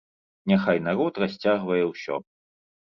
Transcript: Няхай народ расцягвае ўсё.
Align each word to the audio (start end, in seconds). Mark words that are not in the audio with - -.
Няхай 0.51 0.79
народ 0.87 1.21
расцягвае 1.25 1.83
ўсё. 1.93 2.15